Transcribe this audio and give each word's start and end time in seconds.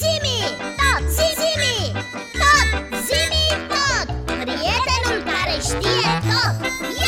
Zimi, 0.00 0.38
tot, 0.80 1.02
zimi, 1.16 1.76
tot, 2.40 2.68
zimi, 3.06 3.44
tot 3.70 4.06
Prietenul 4.40 5.18
care 5.30 5.56
știe 5.68 6.10
tot, 6.28 6.54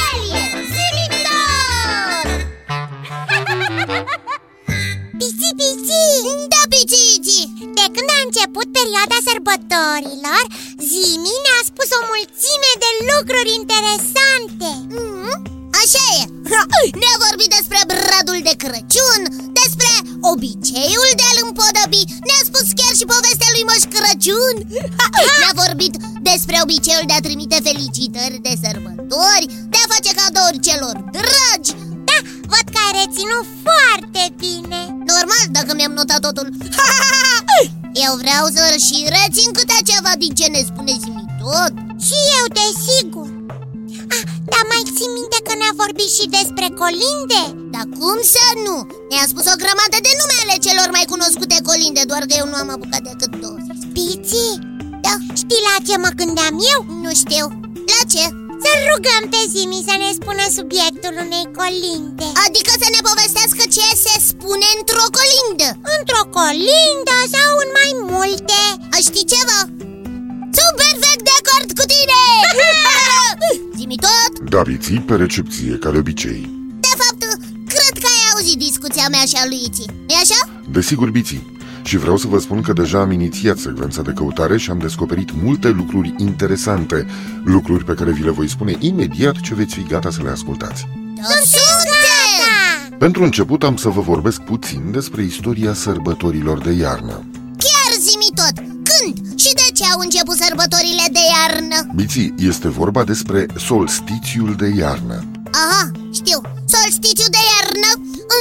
el 0.07 0.19
e 0.41 0.43
zimi 0.75 1.07
tot 1.27 2.29
Pici, 5.19 5.51
pici! 5.59 6.03
Da, 6.53 6.61
picici! 6.73 7.39
De 7.79 7.87
când 7.95 8.09
a 8.17 8.19
început 8.27 8.67
perioada 8.79 9.19
sărbătorilor, 9.29 10.43
Zimi 10.89 11.35
ne-a 11.45 11.63
spus 11.71 11.89
o 11.99 12.01
mulțime 12.13 12.71
de 12.85 12.91
lucruri 13.11 13.51
interesante 13.61 14.71
mm, 14.95 15.33
Așa 15.81 16.05
e! 16.21 16.23
Ne-a 17.01 17.17
vorbit 17.27 17.51
despre 17.57 17.81
bradul 17.91 18.39
de 18.49 18.55
Crăciun, 18.63 19.23
despre 19.61 19.91
obiceiul 20.33 21.11
de 21.21 21.27
a-l 21.55 21.65
împodăbi 21.65 22.03
Ne-a 22.27 22.43
spus 22.51 22.67
chiar 22.79 22.95
și 23.01 23.11
povestea 23.15 23.51
lui 23.55 23.67
Moș 23.69 23.83
Crăciun. 23.95 24.57
Ne-a 25.41 25.55
vorbit 25.65 25.95
despre 26.31 26.57
obiceiul 26.65 27.07
de 27.11 27.17
a 27.17 27.25
trimite 27.27 27.59
felicitări 27.69 28.43
de 28.47 28.53
sărbători 28.63 29.47
De 29.73 29.79
a 29.83 29.91
face 29.93 30.11
cadouri 30.19 30.65
celor 30.69 30.95
dragi. 31.17 31.73
Da, 32.09 32.19
văd 32.53 32.67
că 32.73 32.79
ai 32.85 32.93
reținut 33.01 33.47
foarte 33.67 34.23
bine. 34.43 34.81
Normal, 35.13 35.45
dacă 35.57 35.71
mi-am 35.75 35.95
notat 35.99 36.21
totul. 36.27 36.47
Eu 38.05 38.13
vreau 38.23 38.45
să 38.57 38.65
și 38.87 38.99
rețin 39.17 39.49
câte 39.59 39.79
ceva 39.91 40.13
din 40.23 40.33
ce 40.39 40.47
ne 40.55 40.63
spuneți 40.71 41.09
mi 41.17 41.27
tot. 41.41 41.73
Și 42.07 42.19
eu, 42.39 42.45
desigur 42.59 43.34
ah, 44.17 44.23
Dar 44.53 44.65
mai 44.73 44.83
ții 44.97 45.15
minte 45.19 45.39
că 45.47 45.53
ne-a 45.57 45.75
vorbit 45.83 46.11
și 46.17 46.27
despre 46.39 46.67
colinde? 46.83 47.43
Dar 47.75 47.87
cum 47.99 48.19
să 48.35 48.45
nu? 48.67 48.77
Ne-a 49.11 49.27
spus 49.33 49.45
o 49.53 49.61
grămadă 49.63 49.97
de 50.07 50.13
nume 50.19 50.37
ale 50.45 50.57
celor 50.67 50.89
mai 50.97 51.07
cunoscute 51.13 51.57
colinde 51.69 52.03
Doar 52.11 52.23
că 52.29 52.35
eu 52.41 52.47
nu 52.51 52.57
am 52.63 52.71
apucat 52.75 53.03
decât 53.11 53.33
două 53.43 53.59
Piți, 53.95 54.45
da. 55.07 55.15
știi 55.41 55.67
la 55.69 55.75
ce 55.87 55.95
mă 56.05 56.11
gândeam 56.21 56.55
eu? 56.73 56.81
Nu 57.05 57.11
știu 57.23 57.45
La 57.93 58.01
ce? 58.15 58.25
Să 58.65 58.73
rugăm 58.91 59.23
pe 59.33 59.41
Zimi 59.53 59.87
să 59.89 59.95
ne 60.03 60.11
spună 60.19 60.45
subiectul 60.59 61.15
unei 61.25 61.47
colinde 61.61 62.29
Adică 62.45 62.73
să 62.83 62.89
ne 62.95 63.01
povestească 63.09 63.63
ce 63.77 63.87
se 64.05 64.15
spune 64.31 64.69
într-o 64.79 65.07
colindă 65.19 65.69
Într-o 65.97 66.25
colindă 66.39 67.17
sau 67.35 67.51
în 67.63 67.71
mai 67.79 67.93
multe 68.13 68.61
A 68.95 68.99
știi 69.07 69.31
ceva? 69.35 69.59
Tot? 74.55 74.65
Da, 74.65 74.71
biții 74.71 75.01
pe 75.01 75.15
recepție, 75.15 75.77
ca 75.77 75.91
de 75.91 75.99
obicei 75.99 76.51
De 76.81 76.89
fapt, 76.97 77.23
cred 77.67 78.03
că 78.03 78.07
ai 78.07 78.33
auzit 78.35 78.59
discuția 78.59 79.09
mea 79.11 79.25
și 79.27 79.35
a 79.37 79.47
lui 79.49 79.63
Iții 79.67 79.91
e 80.07 80.15
așa? 80.23 80.61
Desigur, 80.71 81.11
biții 81.11 81.53
și 81.85 81.97
vreau 81.97 82.17
să 82.17 82.27
vă 82.27 82.39
spun 82.39 82.61
că 82.63 82.73
deja 82.73 83.01
am 83.01 83.11
inițiat 83.11 83.59
secvența 83.59 84.03
de 84.03 84.13
căutare 84.13 84.57
și 84.57 84.71
am 84.71 84.79
descoperit 84.79 85.31
multe 85.43 85.69
lucruri 85.69 86.15
interesante 86.19 87.07
Lucruri 87.45 87.85
pe 87.85 87.95
care 87.95 88.11
vi 88.11 88.23
le 88.23 88.31
voi 88.31 88.49
spune 88.49 88.77
imediat 88.79 89.41
ce 89.41 89.55
veți 89.55 89.75
fi 89.75 89.83
gata 89.83 90.11
să 90.11 90.23
le 90.23 90.31
ascultați 90.31 90.87
Suntem! 91.23 92.99
Pentru 92.99 93.23
început 93.23 93.63
am 93.63 93.77
să 93.77 93.89
vă 93.89 94.01
vorbesc 94.01 94.41
puțin 94.41 94.91
despre 94.91 95.23
istoria 95.23 95.75
sărbătorilor 95.75 96.59
de 96.59 96.73
iarnă 96.73 97.25
au 99.95 100.01
început 100.01 100.37
sărbătorile 100.45 101.07
de 101.17 101.25
iarnă? 101.35 101.79
Biții, 101.95 102.35
este 102.51 102.69
vorba 102.69 103.05
despre 103.05 103.47
solstițiul 103.69 104.55
de 104.63 104.69
iarnă. 104.79 105.17
Aha, 105.63 105.91
știu, 106.13 106.39
solsticiu 106.75 107.29
de 107.37 107.43
iarnă 107.53 107.91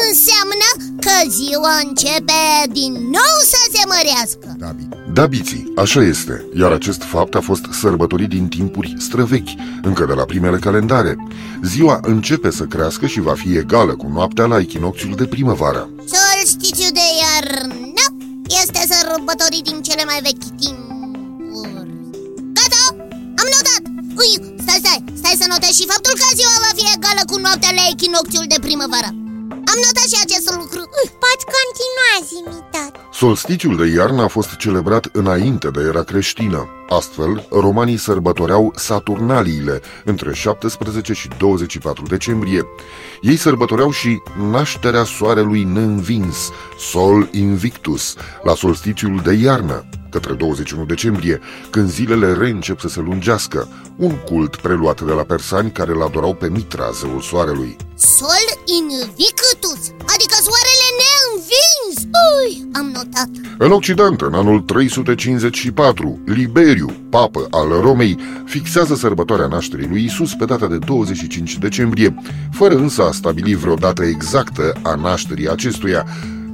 înseamnă 0.08 0.68
că 1.06 1.16
ziua 1.38 1.74
începe 1.88 2.42
din 2.72 2.94
nou 2.94 3.36
să 3.54 3.62
se 3.74 3.84
mărească. 3.94 4.48
Da, 4.64 4.76
da, 5.14 5.26
biții, 5.26 5.74
așa 5.76 6.02
este. 6.02 6.46
Iar 6.58 6.72
acest 6.72 7.02
fapt 7.02 7.36
a 7.36 7.42
fost 7.42 7.66
sărbătorit 7.82 8.30
din 8.30 8.48
timpuri 8.48 8.96
străvechi 9.00 9.54
Încă 9.82 10.06
de 10.06 10.14
la 10.14 10.24
primele 10.24 10.58
calendare. 10.58 11.16
Ziua 11.64 12.00
începe 12.02 12.52
să 12.52 12.64
crească 12.64 13.06
și 13.08 13.20
va 13.20 13.34
fi 13.34 13.58
egală 13.58 13.96
cu 13.96 14.08
noaptea 14.08 14.46
la 14.46 14.60
echinocțiul 14.60 15.16
de 15.16 15.26
primăvară. 15.26 15.90
Solsticiu 15.98 16.92
de 16.92 17.08
iarnă 17.22 18.06
este 18.62 18.94
sărbătorit 18.94 19.64
din 19.64 19.82
cele 19.82 20.04
mai 20.06 20.20
vechi 20.22 20.60
timpuri 20.60 20.93
Gata, 20.93 20.93
am 23.54 23.60
notat! 23.60 23.84
Ui, 24.22 24.34
stai, 24.64 24.80
stai, 24.84 25.00
stai 25.20 25.40
să 25.42 25.46
notez 25.48 25.74
și 25.80 25.90
faptul 25.94 26.14
că 26.20 26.28
ziua 26.40 26.58
va 26.66 26.72
fi 26.78 26.86
egală 26.96 27.24
cu 27.32 27.38
noaptea 27.46 27.72
la 27.80 27.84
echinocțiul 27.94 28.48
de 28.54 28.60
primăvară. 28.66 29.10
Am 29.72 29.80
notat 29.86 30.08
și 30.12 30.18
acest 30.26 30.48
lucru. 30.60 30.82
Poți 31.24 31.46
continua, 31.56 32.14
Zimitat 32.32 32.92
Solsticiul 33.14 33.76
de 33.78 33.88
iarnă 33.98 34.22
a 34.22 34.28
fost 34.28 34.56
celebrat 34.56 35.06
înainte 35.12 35.70
de 35.76 35.82
era 35.82 36.04
creștină. 36.04 36.68
Astfel, 36.90 37.48
romanii 37.52 37.98
sărbătoreau 37.98 38.74
Saturnaliile 38.76 39.82
între 40.04 40.34
17 40.34 41.14
și 41.14 41.28
24 41.38 42.06
decembrie. 42.08 42.62
Ei 43.22 43.38
sărbătoreau 43.38 43.92
și 43.92 44.22
nașterea 44.52 45.04
soarelui 45.04 45.64
neînvins, 45.64 46.38
Sol 46.78 47.30
Invictus, 47.32 48.16
la 48.44 48.56
solsticiul 48.56 49.22
de 49.24 49.34
iarnă 49.34 49.86
către 50.14 50.34
21 50.34 50.86
decembrie, 50.86 51.40
când 51.70 51.90
zilele 51.90 52.34
reîncep 52.34 52.80
să 52.80 52.88
se 52.88 53.00
lungească, 53.00 53.68
un 53.96 54.16
cult 54.26 54.56
preluat 54.56 55.02
de 55.02 55.12
la 55.12 55.24
persani 55.24 55.72
care 55.72 55.92
îl 55.92 56.02
adorau 56.02 56.34
pe 56.34 56.50
Mitra, 56.50 56.90
zeul 57.00 57.22
soarelui. 57.22 57.76
Sol 57.96 58.48
invictus, 58.80 59.82
adică 60.14 60.36
soarele 60.48 60.88
neînvins! 61.00 61.98
Ui, 62.28 62.70
am 62.74 62.92
notat. 62.94 63.30
În 63.58 63.72
Occident, 63.72 64.22
în 64.22 64.34
anul 64.34 64.60
354, 64.60 66.20
Liberiu, 66.26 66.96
papă 67.10 67.48
al 67.52 67.68
Romei, 67.82 68.18
fixează 68.46 68.96
sărbătoarea 68.96 69.48
nașterii 69.48 69.88
lui 69.88 70.04
Isus 70.04 70.34
pe 70.34 70.46
data 70.46 70.68
de 70.68 70.78
25 70.78 71.58
decembrie, 71.58 72.16
fără 72.52 72.76
însă 72.76 73.04
a 73.04 73.12
stabili 73.12 73.56
vreo 73.56 73.76
dată 73.76 74.04
exactă 74.04 74.74
a 74.82 74.96
nașterii 74.96 75.50
acestuia, 75.50 76.06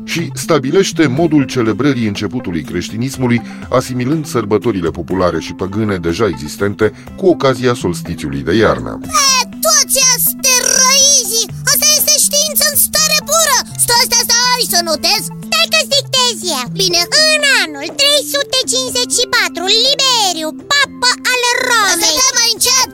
și 0.09 0.21
stabilește 0.33 1.03
modul 1.07 1.43
celebrării 1.55 2.07
începutului 2.07 2.63
creștinismului, 2.69 3.41
asimilând 3.79 4.25
sărbătorile 4.25 4.89
populare 4.99 5.39
și 5.39 5.53
păgâne 5.61 5.97
deja 6.07 6.25
existente 6.33 6.85
cu 7.17 7.25
ocazia 7.33 7.73
solstițiului 7.83 8.41
de 8.47 8.53
iarnă. 8.63 8.91
E, 9.31 9.39
toți 9.67 9.99
asteroizii! 10.15 11.49
Asta 11.71 11.87
este 11.97 12.13
știință 12.25 12.63
în 12.71 12.77
stare 12.85 13.19
pură! 13.29 13.57
Stai, 13.83 14.05
stai, 14.09 14.25
stai, 14.27 14.63
să 14.73 14.79
notez! 14.89 15.23
Stai 15.49 15.67
că-ți 15.73 15.93
dictez 15.97 16.35
eu 16.57 16.65
Bine 16.81 17.01
În 17.33 17.41
anul 17.61 17.87
354, 18.01 19.63
Liberiu, 19.85 20.49
papă 20.69 21.11
al 21.31 21.41
Romei 21.69 22.17
Să 22.21 22.29
mai 22.37 22.49
încet! 22.55 22.91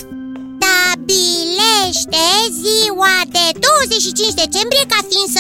Stabilește 0.66 2.26
ziua 2.64 3.16
de 3.36 3.46
25 3.66 4.42
decembrie 4.44 4.86
ca 4.92 5.00
fiind 5.10 5.32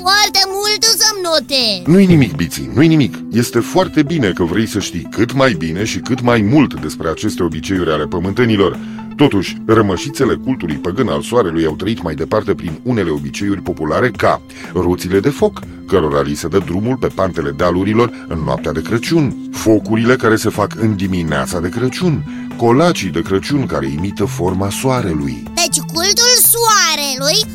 foarte 0.00 0.42
mult 0.46 0.82
să-mi 0.82 1.22
notez 1.22 1.94
Nu-i 1.94 2.06
nimic, 2.06 2.34
Biții, 2.36 2.70
nu-i 2.74 2.86
nimic. 2.86 3.14
Este 3.32 3.60
foarte 3.60 4.02
bine 4.02 4.30
că 4.32 4.44
vrei 4.44 4.66
să 4.66 4.78
știi 4.78 5.08
cât 5.10 5.32
mai 5.32 5.52
bine 5.52 5.84
și 5.84 5.98
cât 5.98 6.20
mai 6.20 6.40
mult 6.40 6.80
despre 6.80 7.08
aceste 7.08 7.42
obiceiuri 7.42 7.90
ale 7.90 8.06
pământenilor. 8.06 8.78
Totuși, 9.16 9.56
rămășițele 9.66 10.34
cultului 10.34 10.76
păgân 10.76 11.08
al 11.08 11.22
soarelui 11.22 11.64
au 11.64 11.74
trăit 11.74 12.02
mai 12.02 12.14
departe 12.14 12.54
prin 12.54 12.80
unele 12.82 13.10
obiceiuri 13.10 13.62
populare 13.62 14.10
ca 14.10 14.42
roțile 14.72 15.20
de 15.20 15.28
foc, 15.28 15.60
cărora 15.86 16.20
li 16.20 16.34
se 16.34 16.48
dă 16.48 16.58
drumul 16.58 16.96
pe 16.96 17.06
pantele 17.06 17.50
dealurilor 17.50 18.26
în 18.28 18.38
noaptea 18.44 18.72
de 18.72 18.82
Crăciun, 18.82 19.48
focurile 19.52 20.16
care 20.16 20.36
se 20.36 20.48
fac 20.48 20.74
în 20.80 20.96
dimineața 20.96 21.60
de 21.60 21.68
Crăciun, 21.68 22.24
colacii 22.56 23.10
de 23.10 23.20
Crăciun 23.22 23.66
care 23.66 23.86
imită 23.86 24.24
forma 24.24 24.70
soarelui. 24.70 25.42
Deci 25.54 25.78
cultul 25.92 26.34
soarelui 26.52 27.49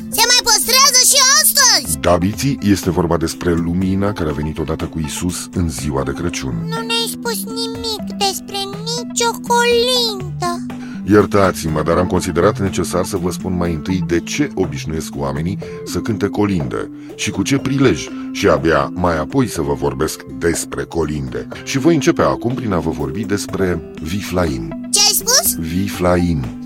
Dabiții 2.06 2.58
este 2.62 2.90
vorba 2.90 3.18
despre 3.18 3.54
lumina 3.54 4.14
care 4.14 4.30
a 4.30 4.34
venit 4.34 4.58
odată 4.58 4.86
cu 4.86 5.00
Isus 5.00 5.50
în 5.54 5.70
ziua 5.70 6.04
de 6.04 6.12
Crăciun. 6.12 6.54
Nu 6.54 6.68
ne-ai 6.68 7.08
spus 7.08 7.44
nimic 7.44 8.18
despre 8.18 8.58
nicio 8.58 9.32
colindă 9.48 10.66
Iertați-mă, 11.08 11.82
dar 11.84 11.98
am 11.98 12.08
considerat 12.08 12.60
necesar 12.60 13.06
să 13.06 13.18
vă 13.18 13.32
spun 13.32 13.58
mai 13.58 13.74
întâi 13.74 14.04
de 14.08 14.20
ce 14.20 14.52
obișnuiesc 14.56 15.14
oamenii 15.16 15.58
să 15.86 16.00
cânte 16.00 16.28
colinde 16.28 16.90
și 17.16 17.30
cu 17.30 17.42
ce 17.42 17.58
prilej 17.58 18.08
și 18.32 18.48
abia 18.48 18.92
mai 18.94 19.18
apoi 19.18 19.48
să 19.48 19.62
vă 19.62 19.74
vorbesc 19.74 20.24
despre 20.24 20.84
colinde. 20.84 21.48
Și 21.64 21.78
voi 21.78 21.94
începe 21.94 22.22
acum 22.22 22.54
prin 22.54 22.72
a 22.72 22.80
vă 22.80 22.90
vorbi 22.90 23.24
despre 23.24 23.94
Viflaim. 24.02 24.90
Ce 24.92 25.00
ai 25.00 25.14
spus? 25.14 25.56
Viflaim. 25.56 26.65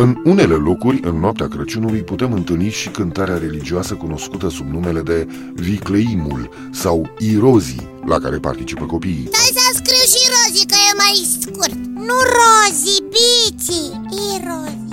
În 0.00 0.20
unele 0.24 0.54
locuri, 0.54 1.00
în 1.02 1.18
noaptea 1.18 1.48
Crăciunului, 1.48 2.02
putem 2.02 2.32
întâlni 2.32 2.70
și 2.70 2.88
cântarea 2.88 3.38
religioasă 3.38 3.94
cunoscută 3.94 4.48
sub 4.48 4.66
numele 4.66 5.00
de 5.00 5.26
Vicleimul 5.54 6.48
sau 6.70 7.10
Irozii, 7.18 7.88
la 8.06 8.18
care 8.18 8.36
participă 8.36 8.84
copiii. 8.84 9.28
Stai 9.32 9.62
să 9.62 9.70
scriu 9.72 10.04
și 10.12 10.30
rozii 10.34 10.66
că 10.66 10.74
e 10.90 10.96
mai 10.96 11.26
scurt 11.40 11.74
Nu 11.94 12.14
rozi, 12.36 13.02
biți 13.02 13.72
Sì, 13.72 13.80
i 14.10 14.44
rosi 14.46 14.88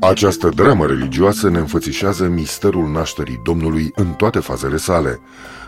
Această 0.00 0.48
dramă 0.54 0.86
religioasă 0.86 1.48
ne 1.50 1.58
înfățișează 1.58 2.24
misterul 2.24 2.90
nașterii 2.90 3.40
Domnului 3.44 3.92
în 3.94 4.06
toate 4.06 4.38
fazele 4.38 4.76
sale. 4.76 5.20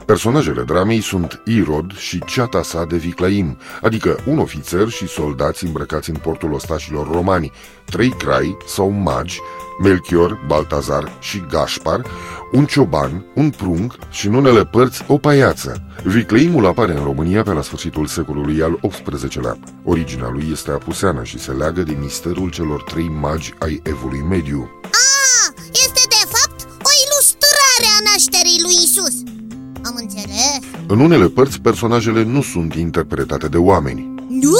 Personajele 0.08 0.62
dramei 0.62 1.00
sunt 1.00 1.42
Irod 1.44 1.96
și 1.96 2.22
ceata 2.26 2.62
sa 2.62 2.84
de 2.84 2.96
Viclaim, 2.96 3.58
adică 3.82 4.18
un 4.26 4.38
ofițer 4.38 4.88
și 4.88 5.08
soldați 5.08 5.64
îmbrăcați 5.64 6.10
în 6.10 6.16
portul 6.16 6.52
ostașilor 6.52 7.10
romani, 7.12 7.52
trei 7.84 8.08
crai 8.08 8.56
sau 8.66 8.90
magi, 8.90 9.40
Melchior, 9.82 10.38
Baltazar 10.46 11.12
și 11.20 11.44
Gaspar, 11.50 12.06
un 12.52 12.64
cioban, 12.64 13.24
un 13.34 13.50
prunc 13.50 13.94
și 14.10 14.26
în 14.26 14.34
unele 14.34 14.64
părți 14.64 15.04
o 15.06 15.18
paiață. 15.18 15.82
Vicleimul 16.04 16.66
apare 16.66 16.92
în 16.92 17.04
România 17.04 17.42
pe 17.42 17.52
la 17.52 17.62
sfârșitul 17.62 18.06
secolului 18.06 18.62
al 18.62 18.80
XVIII-lea. 18.88 19.58
Originea 19.84 20.28
lui 20.28 20.48
este 20.52 20.70
apuseană 20.70 21.22
și 21.24 21.38
se 21.38 21.50
leagă 21.50 21.82
de 21.82 21.96
misterul 22.00 22.50
celor 22.50 22.82
trei 22.82 23.08
magi 23.08 23.54
ai 23.58 23.80
evului 23.82 24.20
mediu. 24.20 24.70
Ah, 24.82 25.62
este 25.72 26.02
de 26.08 26.22
fapt 26.34 26.60
o 26.62 26.90
ilustrare 27.04 27.88
a 27.98 28.10
nașterii 28.10 28.62
lui 28.62 28.74
Isus. 28.84 29.27
Am 29.88 29.94
înțeles 30.00 30.60
În 30.86 31.00
unele 31.00 31.28
părți, 31.28 31.60
personajele 31.60 32.24
nu 32.24 32.42
sunt 32.42 32.74
interpretate 32.74 33.48
de 33.48 33.56
oameni, 33.56 34.14
Nu? 34.28 34.56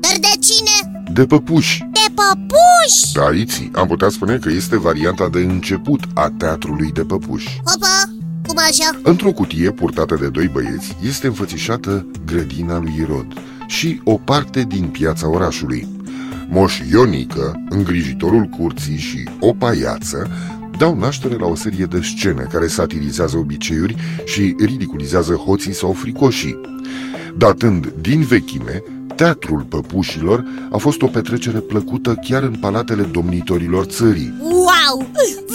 Dar 0.00 0.12
de 0.20 0.38
cine? 0.40 1.02
de 1.12 1.26
păpuși. 1.26 1.78
De 1.92 2.12
păpuși 2.14 3.12
Da, 3.12 3.36
Iții, 3.36 3.70
am 3.74 3.86
putea 3.86 4.08
spune 4.08 4.36
că 4.36 4.50
este 4.50 4.78
varianta 4.78 5.28
de 5.28 5.38
început 5.38 6.00
a 6.14 6.32
teatrului 6.38 6.90
de 6.92 7.00
păpuși. 7.02 7.60
Opa, 7.74 8.12
cum 8.46 8.56
așa? 8.58 9.00
Într-o 9.02 9.32
cutie 9.32 9.70
purtată 9.70 10.16
de 10.20 10.28
doi 10.28 10.48
băieți 10.48 10.96
este 11.06 11.26
înfățișată 11.26 12.06
grădina 12.26 12.78
lui 12.78 12.94
Irod 13.00 13.26
și 13.66 14.00
o 14.04 14.14
parte 14.14 14.62
din 14.62 14.84
piața 14.88 15.28
orașului. 15.28 15.88
Moș 16.48 16.80
Ionică, 16.90 17.62
îngrijitorul 17.68 18.44
curții 18.44 18.96
și 18.96 19.28
o 19.40 19.52
paiață 19.52 20.30
dau 20.80 20.94
naștere 20.94 21.36
la 21.36 21.46
o 21.46 21.54
serie 21.54 21.84
de 21.84 22.00
scene 22.02 22.48
care 22.52 22.66
satirizează 22.66 23.36
obiceiuri 23.36 23.96
și 24.24 24.56
ridiculizează 24.58 25.32
hoții 25.32 25.74
sau 25.74 25.92
fricoșii. 25.92 26.60
Datând 27.36 27.92
din 28.00 28.22
vechime, 28.22 28.82
teatrul 29.16 29.60
păpușilor 29.68 30.44
a 30.70 30.76
fost 30.76 31.02
o 31.02 31.06
petrecere 31.06 31.58
plăcută 31.58 32.14
chiar 32.28 32.42
în 32.42 32.56
palatele 32.60 33.02
domnitorilor 33.02 33.84
țării. 33.84 34.34
Wow! 34.40 34.96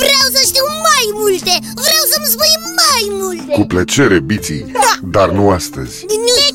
Vreau 0.02 0.26
să 0.36 0.42
știu 0.46 0.66
mai 0.90 1.06
multe! 1.14 1.54
Vreau 1.62 2.04
să-mi 2.12 2.32
spui 2.34 2.56
mai 2.82 3.04
multe! 3.22 3.52
Cu 3.52 3.66
plăcere, 3.66 4.20
biții, 4.20 4.66
dar 5.04 5.32
nu 5.32 5.50
astăzi. 5.50 6.06
Nu, 6.08 6.16
de 6.16 6.16
ce? 6.18 6.55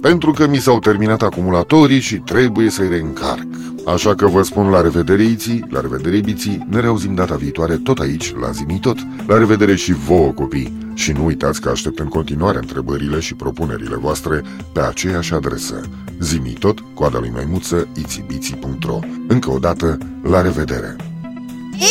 Pentru 0.00 0.30
că 0.32 0.46
mi 0.46 0.58
s-au 0.58 0.78
terminat 0.78 1.22
acumulatorii 1.22 2.00
și 2.00 2.16
trebuie 2.16 2.70
să-i 2.70 2.88
reîncarc. 2.88 3.46
Așa 3.86 4.14
că 4.14 4.26
vă 4.26 4.42
spun 4.42 4.68
la 4.68 4.80
revedere, 4.80 5.22
Iții, 5.22 5.64
la 5.70 5.80
revedere, 5.80 6.20
Biții, 6.20 6.66
ne 6.68 6.80
reauzim 6.80 7.14
data 7.14 7.34
viitoare 7.34 7.76
tot 7.76 7.98
aici, 7.98 8.34
la 8.40 8.50
Zimi 8.50 8.78
Tot. 8.80 8.96
La 9.26 9.38
revedere 9.38 9.74
și 9.76 9.92
vouă, 9.92 10.30
copii! 10.30 10.92
Și 10.94 11.12
nu 11.12 11.24
uitați 11.24 11.60
că 11.60 11.68
aștept 11.68 11.98
în 11.98 12.08
continuare 12.08 12.58
întrebările 12.58 13.20
și 13.20 13.34
propunerile 13.34 13.96
voastre 13.96 14.42
pe 14.72 14.80
aceeași 14.80 15.34
adresă. 15.34 15.80
Zimi 16.20 16.56
Tot, 16.58 16.78
coada 16.94 17.18
lui 17.18 17.30
maimuță, 17.34 17.88
itibiții.ro 17.94 18.98
Încă 19.28 19.50
o 19.50 19.58
dată, 19.58 19.98
la 20.22 20.42
revedere! 20.42 20.96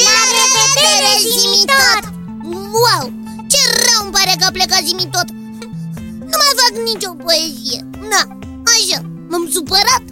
La 0.07 0.19
revedere, 0.37 1.13
Zimitot! 1.37 2.03
Wow! 2.83 3.13
Ce 3.47 3.61
rău 3.85 4.03
îmi 4.03 4.11
pare 4.11 4.33
că 4.39 4.45
a 4.47 4.51
plecat 4.51 4.81
Zimitot! 4.85 5.25
Nu 5.25 5.35
mai 5.35 5.36
fac 6.57 6.73
nicio 6.89 7.11
poezie. 7.23 7.79
Na, 8.11 8.21
așa, 8.73 8.99
m-am 9.29 9.45
supărat. 9.55 10.03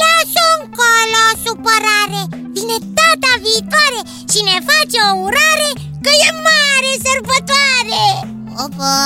Lasă 0.00 0.42
încolo 0.58 1.22
supărare. 1.44 2.22
Vine 2.56 2.76
data 3.00 3.32
viitoare 3.46 4.00
și 4.32 4.40
ne 4.48 4.56
face 4.70 4.98
o 5.10 5.12
urare 5.26 5.70
Că 6.04 6.12
e 6.28 6.30
mare 6.48 6.92
sărbătoare. 7.06 8.04
Opa! 8.64 8.96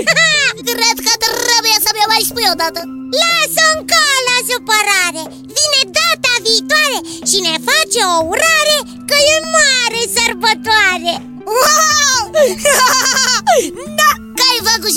Cred 0.70 0.96
că 1.06 1.12
trebuie 1.24 1.76
să 1.84 1.90
mi-o 1.92 2.08
mai 2.12 2.22
spui 2.28 2.46
odată. 2.54 2.80
Lasă 3.20 3.62
încolo 3.76 4.34
supărare. 4.48 5.22
Vine 5.56 5.80
data 5.98 6.32
viitoare 6.46 6.98
și 7.30 7.38
ne 7.46 7.54
face 7.68 8.00
o 8.14 8.18
urare 8.32 8.78
Că 9.08 9.16
e 9.34 9.36
mare 9.56 10.02
sărbătoare. 10.16 11.14
Wow! 11.58 12.22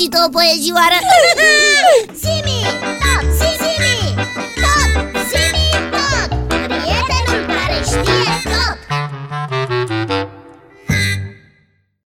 da, 0.08 0.18
că 0.18 0.24
ai 0.24 0.24
făcut 0.24 0.24
și 0.24 0.24
tu 0.24 0.24
o 0.26 0.30
poezioară 0.30 0.98
Simi! 2.22 2.43